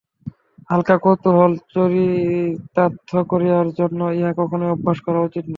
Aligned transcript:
হাল্কা 0.69 0.95
কৌতূহল 1.03 1.51
চরিতার্থ 1.73 3.09
করিবার 3.31 3.67
জন্য 3.79 3.99
ইহা 4.17 4.31
কখনই 4.39 4.71
অভ্যাস 4.73 4.97
করা 5.05 5.19
উচিত 5.27 5.43
নয়। 5.43 5.49